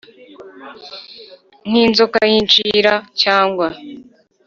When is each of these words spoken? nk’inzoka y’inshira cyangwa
nk’inzoka 1.67 2.19
y’inshira 2.31 2.93
cyangwa 3.21 3.67